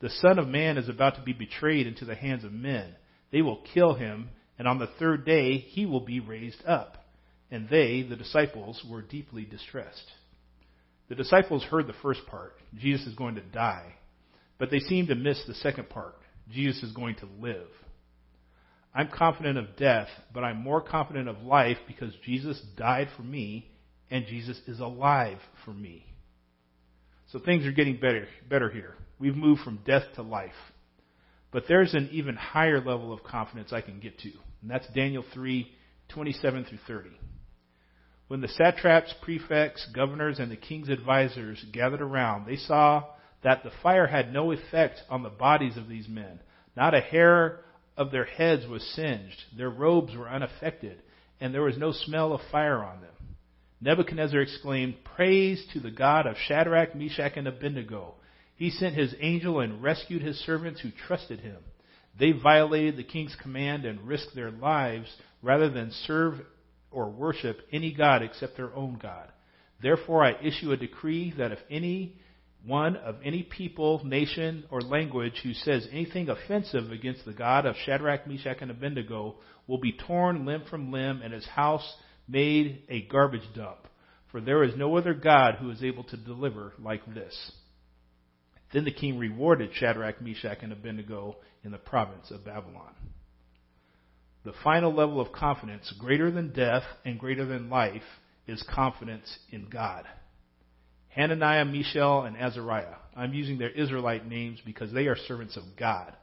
The 0.00 0.10
Son 0.10 0.38
of 0.38 0.48
Man 0.48 0.78
is 0.78 0.88
about 0.88 1.14
to 1.16 1.22
be 1.22 1.32
betrayed 1.32 1.86
into 1.86 2.04
the 2.04 2.14
hands 2.14 2.44
of 2.44 2.52
men. 2.52 2.94
They 3.30 3.42
will 3.42 3.62
kill 3.74 3.94
him, 3.94 4.30
and 4.58 4.66
on 4.66 4.78
the 4.78 4.86
third 4.98 5.24
day 5.24 5.58
he 5.58 5.86
will 5.86 6.00
be 6.00 6.20
raised 6.20 6.64
up. 6.66 7.04
And 7.50 7.68
they, 7.68 8.02
the 8.02 8.16
disciples, 8.16 8.84
were 8.88 9.02
deeply 9.02 9.44
distressed. 9.44 10.12
The 11.08 11.14
disciples 11.14 11.64
heard 11.64 11.86
the 11.86 11.94
first 12.02 12.20
part 12.26 12.54
Jesus 12.76 13.06
is 13.06 13.14
going 13.14 13.36
to 13.36 13.40
die. 13.40 13.94
But 14.58 14.70
they 14.70 14.80
seemed 14.80 15.08
to 15.08 15.14
miss 15.14 15.42
the 15.46 15.54
second 15.54 15.88
part 15.88 16.14
Jesus 16.50 16.82
is 16.82 16.92
going 16.92 17.16
to 17.16 17.28
live. 17.40 17.68
I'm 18.94 19.08
confident 19.08 19.58
of 19.58 19.76
death, 19.76 20.08
but 20.34 20.42
I'm 20.42 20.62
more 20.62 20.80
confident 20.80 21.28
of 21.28 21.42
life 21.42 21.76
because 21.86 22.12
Jesus 22.24 22.60
died 22.76 23.08
for 23.16 23.22
me 23.22 23.70
and 24.10 24.26
Jesus 24.26 24.60
is 24.66 24.80
alive 24.80 25.38
for 25.64 25.72
me. 25.72 26.04
So 27.30 27.38
things 27.38 27.66
are 27.66 27.72
getting 27.72 28.00
better, 28.00 28.26
better 28.48 28.70
here. 28.70 28.94
We've 29.18 29.36
moved 29.36 29.60
from 29.62 29.80
death 29.84 30.04
to 30.14 30.22
life. 30.22 30.50
But 31.50 31.64
there's 31.68 31.94
an 31.94 32.08
even 32.12 32.36
higher 32.36 32.78
level 32.78 33.12
of 33.12 33.22
confidence 33.22 33.72
I 33.72 33.80
can 33.80 34.00
get 34.00 34.18
to, 34.20 34.30
and 34.62 34.70
that's 34.70 34.86
Daniel 34.94 35.24
3, 35.32 35.70
27 36.08 36.64
through 36.64 36.78
30. 36.86 37.10
When 38.28 38.42
the 38.42 38.48
satraps, 38.48 39.14
prefects, 39.22 39.86
governors, 39.94 40.38
and 40.38 40.50
the 40.50 40.56
king's 40.56 40.90
advisers 40.90 41.64
gathered 41.72 42.02
around, 42.02 42.46
they 42.46 42.56
saw 42.56 43.04
that 43.42 43.64
the 43.64 43.70
fire 43.82 44.06
had 44.06 44.32
no 44.32 44.52
effect 44.52 45.02
on 45.08 45.22
the 45.22 45.30
bodies 45.30 45.78
of 45.78 45.88
these 45.88 46.08
men. 46.08 46.40
Not 46.76 46.94
a 46.94 47.00
hair 47.00 47.60
of 47.96 48.10
their 48.10 48.26
heads 48.26 48.66
was 48.66 48.82
singed. 48.94 49.42
Their 49.56 49.70
robes 49.70 50.14
were 50.14 50.28
unaffected, 50.28 51.02
and 51.40 51.54
there 51.54 51.62
was 51.62 51.78
no 51.78 51.92
smell 51.92 52.34
of 52.34 52.42
fire 52.52 52.84
on 52.84 53.00
them. 53.00 53.14
Nebuchadnezzar 53.80 54.40
exclaimed, 54.40 54.96
Praise 55.16 55.66
to 55.72 55.80
the 55.80 55.90
God 55.90 56.26
of 56.26 56.36
Shadrach, 56.36 56.94
Meshach, 56.94 57.32
and 57.36 57.48
Abednego. 57.48 58.14
He 58.56 58.70
sent 58.70 58.94
his 58.94 59.14
angel 59.20 59.60
and 59.60 59.82
rescued 59.82 60.20
his 60.20 60.38
servants 60.40 60.80
who 60.80 60.90
trusted 60.90 61.40
him. 61.40 61.58
They 62.18 62.32
violated 62.32 62.96
the 62.96 63.04
king's 63.04 63.36
command 63.36 63.84
and 63.84 64.06
risked 64.06 64.34
their 64.34 64.50
lives 64.50 65.08
rather 65.42 65.70
than 65.70 65.92
serve 65.92 66.40
or 66.98 67.10
worship 67.10 67.60
any 67.72 67.92
god 67.92 68.22
except 68.22 68.56
their 68.56 68.74
own 68.74 68.98
God. 69.00 69.28
Therefore 69.80 70.24
I 70.24 70.40
issue 70.42 70.72
a 70.72 70.76
decree 70.76 71.32
that 71.38 71.52
if 71.52 71.60
any 71.70 72.18
one 72.66 72.96
of 72.96 73.16
any 73.24 73.44
people, 73.44 74.04
nation, 74.04 74.64
or 74.68 74.80
language 74.80 75.40
who 75.44 75.54
says 75.54 75.86
anything 75.92 76.28
offensive 76.28 76.90
against 76.90 77.24
the 77.24 77.32
God 77.32 77.66
of 77.66 77.76
Shadrach, 77.76 78.26
Meshach, 78.26 78.58
and 78.60 78.70
Abednego 78.72 79.36
will 79.68 79.78
be 79.78 79.92
torn 79.92 80.44
limb 80.44 80.64
from 80.68 80.90
limb 80.90 81.22
and 81.22 81.32
his 81.32 81.46
house 81.46 81.88
made 82.26 82.82
a 82.88 83.02
garbage 83.02 83.48
dump, 83.54 83.86
for 84.32 84.40
there 84.40 84.64
is 84.64 84.76
no 84.76 84.96
other 84.96 85.14
God 85.14 85.54
who 85.54 85.70
is 85.70 85.84
able 85.84 86.02
to 86.04 86.16
deliver 86.16 86.72
like 86.80 87.06
this. 87.14 87.52
Then 88.72 88.84
the 88.84 88.92
king 88.92 89.18
rewarded 89.18 89.70
Shadrach, 89.72 90.20
Meshach, 90.20 90.58
and 90.62 90.72
Abednego 90.72 91.36
in 91.62 91.70
the 91.70 91.78
province 91.78 92.32
of 92.32 92.44
Babylon. 92.44 92.92
The 94.44 94.52
final 94.64 94.94
level 94.94 95.20
of 95.20 95.32
confidence, 95.32 95.92
greater 95.98 96.30
than 96.30 96.52
death 96.52 96.84
and 97.04 97.18
greater 97.18 97.44
than 97.44 97.70
life, 97.70 98.02
is 98.46 98.64
confidence 98.74 99.38
in 99.50 99.68
God. 99.68 100.04
Hananiah, 101.08 101.64
Mishael, 101.64 102.22
and 102.22 102.36
Azariah. 102.36 102.96
I'm 103.16 103.34
using 103.34 103.58
their 103.58 103.70
Israelite 103.70 104.26
names 104.26 104.60
because 104.64 104.92
they 104.92 105.06
are 105.06 105.16
servants 105.16 105.56
of 105.56 105.64
God. 105.78 106.14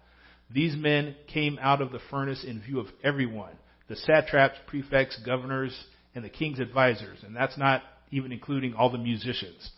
These 0.50 0.76
men 0.76 1.16
came 1.28 1.60
out 1.62 1.82
of 1.82 1.92
the 1.92 2.00
furnace 2.10 2.44
in 2.44 2.62
view 2.62 2.80
of 2.80 2.88
everyone 3.04 3.54
the 3.88 3.96
satraps, 3.96 4.58
prefects, 4.66 5.16
governors, 5.24 5.78
and 6.16 6.26
the 6.26 6.30
king's 6.30 6.60
advisors, 6.60 7.20
and 7.24 7.36
that's 7.36 7.58
not 7.58 7.84
even 8.10 8.32
including 8.32 8.74
all 8.74 8.90
the 8.90 8.98
musicians. 8.98 9.70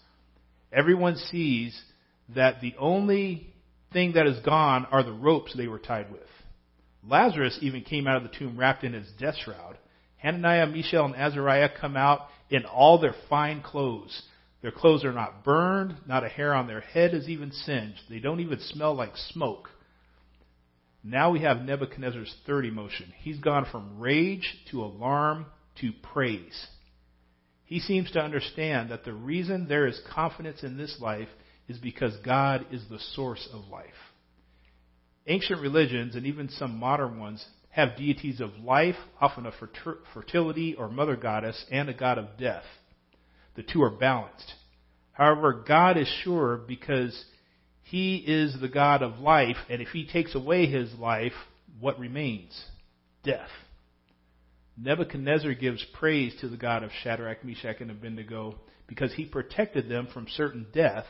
Everyone 0.71 1.17
sees 1.17 1.77
that 2.33 2.61
the 2.61 2.73
only 2.79 3.53
thing 3.91 4.13
that 4.13 4.27
is 4.27 4.39
gone 4.45 4.85
are 4.91 5.03
the 5.03 5.11
ropes 5.11 5.53
they 5.55 5.67
were 5.67 5.79
tied 5.79 6.11
with. 6.11 6.21
Lazarus 7.03 7.57
even 7.61 7.81
came 7.83 8.07
out 8.07 8.17
of 8.17 8.23
the 8.23 8.37
tomb 8.37 8.57
wrapped 8.57 8.83
in 8.83 8.93
his 8.93 9.09
death 9.19 9.35
shroud. 9.43 9.77
Hananiah, 10.17 10.67
Mishael, 10.67 11.05
and 11.05 11.15
Azariah 11.15 11.69
come 11.79 11.95
out 11.95 12.27
in 12.49 12.65
all 12.65 12.99
their 12.99 13.15
fine 13.29 13.61
clothes. 13.61 14.23
Their 14.61 14.71
clothes 14.71 15.05
are 15.05 15.13
not 15.13 15.43
burned, 15.43 15.95
not 16.07 16.23
a 16.23 16.29
hair 16.29 16.53
on 16.53 16.67
their 16.67 16.81
head 16.81 17.13
is 17.13 17.29
even 17.29 17.51
singed. 17.51 18.01
They 18.09 18.19
don't 18.19 18.39
even 18.39 18.59
smell 18.59 18.95
like 18.95 19.15
smoke. 19.15 19.69
Now 21.03 21.31
we 21.31 21.41
have 21.41 21.61
Nebuchadnezzar's 21.61 22.33
third 22.45 22.65
emotion. 22.65 23.13
He's 23.19 23.39
gone 23.39 23.65
from 23.71 23.99
rage 23.99 24.57
to 24.71 24.83
alarm 24.83 25.45
to 25.81 25.91
praise. 26.13 26.67
He 27.65 27.79
seems 27.79 28.11
to 28.11 28.21
understand 28.21 28.89
that 28.89 29.05
the 29.05 29.13
reason 29.13 29.67
there 29.67 29.87
is 29.87 30.01
confidence 30.13 30.63
in 30.63 30.77
this 30.77 30.97
life 30.99 31.29
is 31.67 31.77
because 31.77 32.15
God 32.25 32.65
is 32.71 32.83
the 32.89 32.99
source 33.13 33.47
of 33.53 33.67
life. 33.67 33.85
Ancient 35.27 35.61
religions, 35.61 36.15
and 36.15 36.25
even 36.25 36.49
some 36.49 36.79
modern 36.79 37.19
ones, 37.19 37.45
have 37.69 37.97
deities 37.97 38.39
of 38.39 38.55
life, 38.63 38.95
often 39.21 39.45
a 39.45 39.51
fertility 40.13 40.73
or 40.73 40.89
mother 40.89 41.15
goddess, 41.15 41.65
and 41.69 41.89
a 41.89 41.93
god 41.93 42.17
of 42.17 42.37
death. 42.39 42.63
The 43.55 43.63
two 43.63 43.83
are 43.83 43.91
balanced. 43.91 44.53
However, 45.11 45.63
God 45.67 45.97
is 45.97 46.07
sure 46.23 46.57
because 46.57 47.25
He 47.83 48.17
is 48.17 48.55
the 48.59 48.69
God 48.69 49.03
of 49.03 49.19
life, 49.19 49.57
and 49.69 49.81
if 49.81 49.89
He 49.89 50.07
takes 50.07 50.33
away 50.33 50.65
His 50.67 50.93
life, 50.95 51.33
what 51.79 51.99
remains? 51.99 52.59
Death. 53.23 53.49
Nebuchadnezzar 54.77 55.55
gives 55.55 55.83
praise 55.99 56.35
to 56.41 56.47
the 56.47 56.57
God 56.57 56.83
of 56.83 56.91
Shadrach, 57.03 57.43
Meshach, 57.43 57.81
and 57.81 57.89
Abednego 57.91 58.55
because 58.87 59.13
he 59.13 59.25
protected 59.25 59.89
them 59.89 60.07
from 60.13 60.27
certain 60.29 60.67
death, 60.73 61.05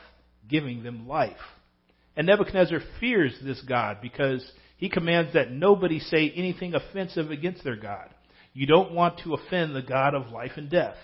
giving 0.48 0.82
them 0.82 1.06
life. 1.06 1.36
And 2.18 2.26
Nebuchadnezzar 2.26 2.80
fears 2.98 3.32
this 3.44 3.62
God 3.62 3.98
because 4.02 4.44
he 4.76 4.88
commands 4.88 5.34
that 5.34 5.52
nobody 5.52 6.00
say 6.00 6.32
anything 6.34 6.74
offensive 6.74 7.30
against 7.30 7.62
their 7.62 7.76
God. 7.76 8.12
You 8.52 8.66
don't 8.66 8.90
want 8.90 9.20
to 9.20 9.34
offend 9.34 9.76
the 9.76 9.82
God 9.82 10.14
of 10.14 10.32
life 10.32 10.50
and 10.56 10.68
death. 10.68 10.96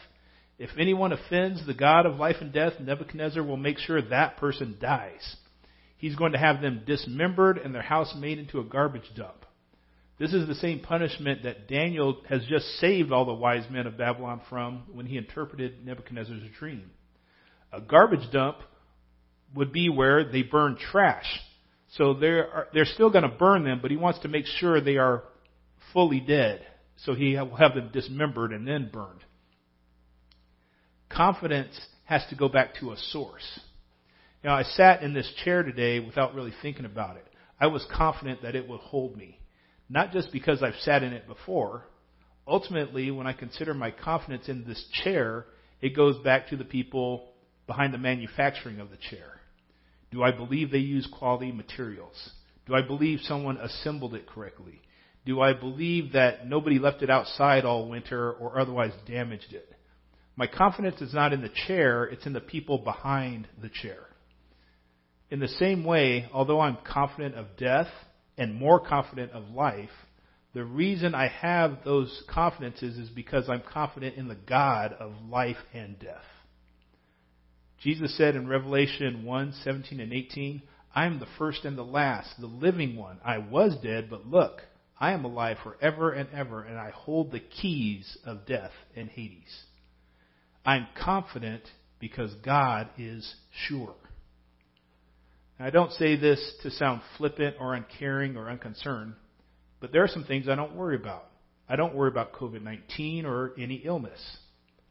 If 0.59 0.71
anyone 0.76 1.12
offends 1.12 1.64
the 1.64 1.73
God 1.73 2.04
of 2.04 2.16
life 2.16 2.38
and 2.40 2.52
death, 2.52 2.73
Nebuchadnezzar 2.80 3.44
will 3.44 3.56
make 3.56 3.78
sure 3.78 4.02
that 4.02 4.38
person 4.38 4.76
dies. 4.80 5.37
He's 5.99 6.16
going 6.16 6.33
to 6.33 6.38
have 6.38 6.61
them 6.61 6.83
dismembered 6.85 7.59
and 7.59 7.73
their 7.73 7.80
house 7.80 8.12
made 8.18 8.40
into 8.40 8.59
a 8.59 8.64
garbage 8.64 9.09
dump. 9.16 9.47
This 10.18 10.35
is 10.35 10.49
the 10.49 10.56
same 10.56 10.80
punishment 10.80 11.44
that 11.44 11.68
Daniel 11.68 12.23
has 12.28 12.44
just 12.49 12.66
saved 12.80 13.12
all 13.12 13.25
the 13.25 13.33
wise 13.33 13.71
men 13.71 13.87
of 13.87 13.97
Babylon 13.97 14.40
from 14.50 14.83
when 14.92 15.06
he 15.06 15.16
interpreted 15.16 15.87
Nebuchadnezzar's 15.87 16.42
dream. 16.59 16.90
A 17.73 17.80
garbage 17.80 18.33
dump 18.33 18.56
would 19.54 19.73
be 19.73 19.88
where 19.88 20.25
they 20.30 20.42
burn 20.42 20.76
trash. 20.76 21.40
So 21.96 22.14
they're, 22.14 22.68
they're 22.73 22.84
still 22.84 23.11
going 23.11 23.23
to 23.23 23.37
burn 23.37 23.64
them, 23.64 23.78
but 23.80 23.90
he 23.90 23.96
wants 23.96 24.20
to 24.20 24.28
make 24.28 24.46
sure 24.46 24.80
they 24.80 24.96
are 24.96 25.25
fully 25.92 26.20
dead. 26.20 26.66
So 27.04 27.14
he 27.14 27.37
will 27.37 27.56
have 27.56 27.75
them 27.75 27.90
dismembered 27.92 28.52
and 28.52 28.66
then 28.66 28.90
burned. 28.92 29.20
Confidence 31.08 31.78
has 32.04 32.25
to 32.30 32.37
go 32.37 32.49
back 32.49 32.75
to 32.80 32.92
a 32.92 32.96
source. 32.96 33.61
Know, 34.42 34.52
I 34.52 34.62
sat 34.62 35.02
in 35.02 35.14
this 35.14 35.30
chair 35.42 35.62
today 35.62 36.00
without 36.00 36.34
really 36.34 36.52
thinking 36.61 36.84
about 36.84 37.16
it. 37.16 37.26
I 37.58 37.68
was 37.68 37.87
confident 37.90 38.42
that 38.42 38.54
it 38.54 38.68
would 38.68 38.80
hold 38.80 39.16
me. 39.16 39.38
Not 39.88 40.12
just 40.12 40.32
because 40.32 40.62
I've 40.62 40.75
sat 40.80 41.02
in 41.02 41.12
it 41.12 41.26
before. 41.26 41.87
Ultimately, 42.46 43.11
when 43.11 43.26
I 43.26 43.32
consider 43.32 43.73
my 43.73 43.90
confidence 43.90 44.49
in 44.49 44.64
this 44.64 44.84
chair, 45.02 45.46
it 45.80 45.96
goes 45.96 46.18
back 46.18 46.49
to 46.49 46.56
the 46.56 46.64
people 46.64 47.30
behind 47.66 47.94
the 47.94 47.99
manufacturing 47.99 48.80
of 48.80 48.90
the 48.90 48.99
chair. 48.99 49.40
Do 50.14 50.23
I 50.23 50.30
believe 50.30 50.71
they 50.71 50.78
use 50.78 51.09
quality 51.18 51.50
materials? 51.50 52.30
Do 52.66 52.75
I 52.76 52.83
believe 52.83 53.18
someone 53.23 53.56
assembled 53.56 54.14
it 54.14 54.28
correctly? 54.28 54.80
Do 55.26 55.40
I 55.40 55.54
believe 55.54 56.12
that 56.12 56.47
nobody 56.47 56.78
left 56.78 57.02
it 57.02 57.11
outside 57.11 57.64
all 57.64 57.88
winter 57.88 58.33
or 58.33 58.61
otherwise 58.61 58.92
damaged 59.09 59.52
it? 59.52 59.68
My 60.37 60.47
confidence 60.47 61.00
is 61.00 61.12
not 61.12 61.33
in 61.33 61.42
the 61.42 61.50
chair, 61.66 62.04
it's 62.04 62.26
in 62.26 62.33
the 62.33 62.40
people 62.40 62.78
behind 62.78 63.49
the 63.61 63.68
chair. 63.68 64.06
In 65.30 65.40
the 65.40 65.49
same 65.49 65.85
way, 65.85 66.28
although 66.33 66.61
I'm 66.61 66.78
confident 66.85 67.35
of 67.35 67.56
death 67.56 67.88
and 68.38 68.54
more 68.54 68.78
confident 68.78 69.33
of 69.33 69.50
life, 69.50 69.90
the 70.54 70.64
reason 70.64 71.16
I 71.16 71.26
have 71.26 71.78
those 71.85 72.23
confidences 72.33 72.99
is 72.99 73.09
because 73.09 73.49
I'm 73.49 73.62
confident 73.68 74.14
in 74.14 74.28
the 74.28 74.37
God 74.37 74.92
of 74.92 75.12
life 75.28 75.56
and 75.73 75.99
death. 75.99 76.23
Jesus 77.84 78.16
said 78.16 78.34
in 78.34 78.48
Revelation 78.48 79.24
1 79.24 79.52
17 79.62 80.00
and 80.00 80.10
18, 80.10 80.62
I 80.94 81.04
am 81.04 81.20
the 81.20 81.26
first 81.36 81.66
and 81.66 81.76
the 81.76 81.82
last, 81.82 82.30
the 82.40 82.46
living 82.46 82.96
one. 82.96 83.18
I 83.22 83.38
was 83.38 83.76
dead, 83.82 84.08
but 84.08 84.26
look, 84.26 84.62
I 84.98 85.12
am 85.12 85.26
alive 85.26 85.58
forever 85.62 86.10
and 86.10 86.30
ever, 86.32 86.62
and 86.62 86.78
I 86.78 86.90
hold 86.90 87.30
the 87.30 87.40
keys 87.40 88.16
of 88.24 88.46
death 88.46 88.70
and 88.96 89.10
Hades. 89.10 89.64
I'm 90.64 90.86
confident 90.98 91.62
because 92.00 92.32
God 92.42 92.88
is 92.96 93.34
sure. 93.68 93.94
I 95.60 95.68
don't 95.68 95.92
say 95.92 96.16
this 96.16 96.40
to 96.62 96.70
sound 96.70 97.02
flippant 97.18 97.56
or 97.60 97.74
uncaring 97.74 98.38
or 98.38 98.48
unconcerned, 98.48 99.12
but 99.80 99.92
there 99.92 100.02
are 100.02 100.08
some 100.08 100.24
things 100.24 100.48
I 100.48 100.54
don't 100.54 100.74
worry 100.74 100.96
about. 100.96 101.26
I 101.68 101.76
don't 101.76 101.94
worry 101.94 102.08
about 102.08 102.32
COVID 102.32 102.62
19 102.62 103.26
or 103.26 103.52
any 103.58 103.82
illness. 103.84 104.20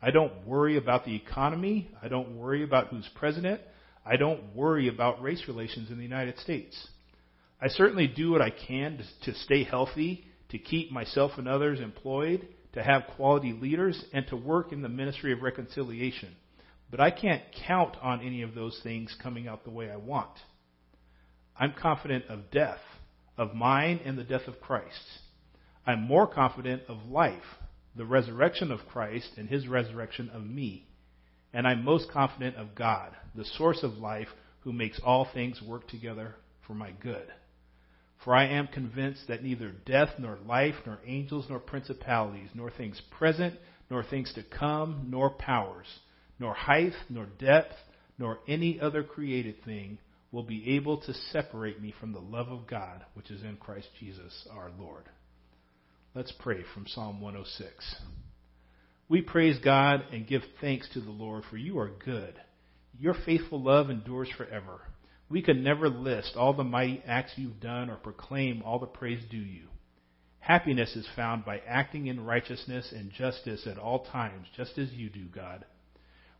I 0.03 0.11
don't 0.11 0.45
worry 0.45 0.75
about 0.75 1.05
the 1.05 1.15
economy. 1.15 1.89
I 2.01 2.09
don't 2.09 2.37
worry 2.37 2.61
about 2.61 2.87
who's 2.87 3.09
president. 3.15 3.61
I 4.05 4.17
don't 4.17 4.53
worry 4.53 4.89
about 4.89 5.21
race 5.21 5.43
relations 5.47 5.89
in 5.89 5.97
the 5.97 6.03
United 6.03 6.37
States. 6.39 6.75
I 7.61 7.69
certainly 7.69 8.07
do 8.07 8.31
what 8.31 8.41
I 8.41 8.49
can 8.49 9.01
to, 9.23 9.33
stay 9.33 9.63
healthy, 9.63 10.25
to 10.49 10.59
keep 10.59 10.91
myself 10.91 11.31
and 11.37 11.47
others 11.47 11.79
employed, 11.79 12.45
to 12.73 12.83
have 12.83 13.03
quality 13.15 13.53
leaders, 13.53 14.03
and 14.11 14.27
to 14.27 14.35
work 14.35 14.73
in 14.73 14.81
the 14.81 14.89
ministry 14.89 15.31
of 15.31 15.41
reconciliation. 15.41 16.35
But 16.91 16.99
I 16.99 17.09
can't 17.09 17.43
count 17.65 17.95
on 18.01 18.19
any 18.19 18.41
of 18.41 18.55
those 18.55 18.77
things 18.83 19.15
coming 19.23 19.47
out 19.47 19.63
the 19.63 19.71
way 19.71 19.89
I 19.89 19.95
want. 19.95 20.37
I'm 21.57 21.73
confident 21.81 22.25
of 22.27 22.51
death, 22.51 22.81
of 23.37 23.55
mine 23.55 24.01
and 24.03 24.17
the 24.17 24.25
death 24.25 24.47
of 24.47 24.59
Christ. 24.59 24.99
I'm 25.87 26.01
more 26.01 26.27
confident 26.27 26.83
of 26.89 27.05
life, 27.09 27.41
the 27.95 28.05
resurrection 28.05 28.71
of 28.71 28.87
Christ 28.87 29.31
and 29.37 29.47
his 29.47 29.67
resurrection 29.67 30.29
of 30.33 30.43
me. 30.43 30.87
And 31.53 31.67
I'm 31.67 31.83
most 31.83 32.11
confident 32.11 32.55
of 32.55 32.75
God, 32.75 33.11
the 33.35 33.45
source 33.45 33.83
of 33.83 33.93
life, 33.93 34.29
who 34.61 34.73
makes 34.73 34.99
all 35.03 35.27
things 35.33 35.61
work 35.61 35.87
together 35.87 36.35
for 36.65 36.73
my 36.73 36.91
good. 36.91 37.27
For 38.23 38.33
I 38.33 38.47
am 38.47 38.67
convinced 38.67 39.27
that 39.27 39.43
neither 39.43 39.71
death, 39.85 40.09
nor 40.17 40.37
life, 40.47 40.75
nor 40.85 40.99
angels, 41.05 41.45
nor 41.49 41.59
principalities, 41.59 42.49
nor 42.53 42.71
things 42.71 43.01
present, 43.17 43.55
nor 43.89 44.03
things 44.03 44.33
to 44.33 44.43
come, 44.43 45.07
nor 45.09 45.29
powers, 45.29 45.87
nor 46.39 46.53
height, 46.53 46.93
nor 47.09 47.25
depth, 47.25 47.75
nor 48.17 48.39
any 48.47 48.79
other 48.79 49.03
created 49.03 49.63
thing 49.65 49.97
will 50.31 50.43
be 50.43 50.75
able 50.75 50.97
to 50.97 51.13
separate 51.31 51.81
me 51.81 51.93
from 51.99 52.13
the 52.13 52.19
love 52.19 52.47
of 52.47 52.65
God 52.65 53.03
which 53.13 53.29
is 53.29 53.43
in 53.43 53.57
Christ 53.57 53.87
Jesus 53.99 54.47
our 54.51 54.71
Lord. 54.79 55.03
Let's 56.15 56.31
pray 56.31 56.63
from 56.75 56.85
Psalm 56.85 57.21
106. 57.21 57.95
We 59.09 59.23
praise 59.23 59.57
God 59.57 60.03
and 60.11 60.27
give 60.27 60.43
thanks 60.61 60.87
to 60.93 61.01
the 61.01 61.09
Lord, 61.09 61.43
for 61.49 61.57
you 61.57 61.79
are 61.79 61.89
good. 61.89 62.35
Your 62.99 63.15
faithful 63.15 63.59
love 63.59 63.89
endures 63.89 64.29
forever. 64.37 64.81
We 65.27 65.41
could 65.41 65.57
never 65.57 65.89
list 65.89 66.33
all 66.35 66.53
the 66.53 66.63
mighty 66.63 67.01
acts 67.07 67.31
you've 67.35 67.59
done 67.59 67.89
or 67.89 67.95
proclaim 67.95 68.61
all 68.61 68.77
the 68.77 68.85
praise 68.85 69.23
due 69.31 69.37
you. 69.37 69.63
Happiness 70.37 70.95
is 70.95 71.07
found 71.15 71.45
by 71.45 71.63
acting 71.67 72.05
in 72.05 72.23
righteousness 72.23 72.93
and 72.95 73.11
justice 73.11 73.65
at 73.65 73.79
all 73.79 74.05
times, 74.05 74.45
just 74.55 74.77
as 74.77 74.91
you 74.91 75.09
do, 75.09 75.25
God. 75.33 75.65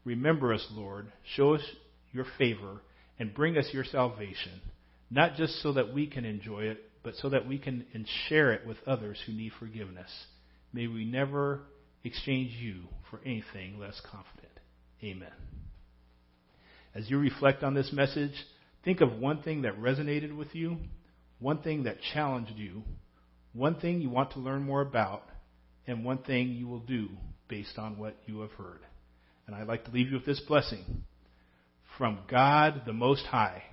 Remember 0.05 0.53
us, 0.53 0.67
Lord. 0.69 1.11
Show 1.35 1.55
us 1.55 1.63
your 2.11 2.27
favor 2.37 2.83
and 3.17 3.33
bring 3.33 3.57
us 3.57 3.69
your 3.73 3.85
salvation, 3.85 4.61
not 5.09 5.33
just 5.33 5.63
so 5.63 5.73
that 5.73 5.91
we 5.95 6.05
can 6.05 6.25
enjoy 6.25 6.65
it, 6.65 6.91
but 7.03 7.15
so 7.15 7.29
that 7.29 7.47
we 7.47 7.57
can 7.57 7.85
share 8.27 8.51
it 8.53 8.65
with 8.65 8.77
others 8.87 9.19
who 9.25 9.33
need 9.33 9.51
forgiveness. 9.59 10.09
May 10.71 10.87
we 10.87 11.05
never 11.05 11.61
exchange 12.03 12.51
you 12.59 12.83
for 13.09 13.19
anything 13.25 13.79
less 13.79 14.01
confident. 14.09 14.53
Amen. 15.03 15.31
As 16.95 17.09
you 17.09 17.17
reflect 17.17 17.63
on 17.63 17.73
this 17.73 17.91
message, 17.91 18.33
think 18.85 19.01
of 19.01 19.17
one 19.17 19.41
thing 19.41 19.63
that 19.63 19.79
resonated 19.79 20.35
with 20.35 20.53
you, 20.55 20.77
one 21.39 21.61
thing 21.61 21.83
that 21.83 21.97
challenged 22.13 22.53
you, 22.55 22.83
one 23.53 23.75
thing 23.75 24.01
you 24.01 24.09
want 24.09 24.31
to 24.31 24.39
learn 24.39 24.63
more 24.63 24.81
about, 24.81 25.23
and 25.85 26.05
one 26.05 26.19
thing 26.19 26.49
you 26.49 26.67
will 26.67 26.79
do 26.79 27.09
based 27.49 27.77
on 27.77 27.97
what 27.97 28.15
you 28.25 28.41
have 28.41 28.51
heard. 28.51 28.79
And 29.45 29.55
I'd 29.55 29.67
like 29.67 29.85
to 29.85 29.91
leave 29.91 30.07
you 30.07 30.15
with 30.15 30.25
this 30.25 30.39
blessing 30.39 31.03
from 31.97 32.19
God 32.29 32.83
the 32.85 32.93
Most 32.93 33.25
High, 33.25 33.63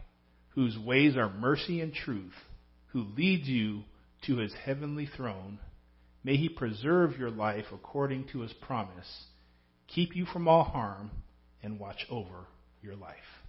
whose 0.50 0.76
ways 0.76 1.16
are 1.16 1.32
mercy 1.32 1.80
and 1.80 1.94
truth, 1.94 2.34
who 2.92 3.06
leads 3.16 3.48
you 3.48 3.82
to 4.26 4.36
his 4.36 4.52
heavenly 4.64 5.08
throne. 5.16 5.58
May 6.22 6.36
he 6.36 6.48
preserve 6.48 7.18
your 7.18 7.30
life 7.30 7.66
according 7.72 8.28
to 8.32 8.40
his 8.40 8.52
promise, 8.52 9.24
keep 9.88 10.14
you 10.14 10.26
from 10.26 10.48
all 10.48 10.64
harm, 10.64 11.10
and 11.62 11.78
watch 11.78 12.06
over 12.10 12.46
your 12.82 12.96
life. 12.96 13.16